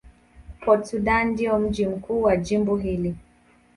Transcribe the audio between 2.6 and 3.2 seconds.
hili.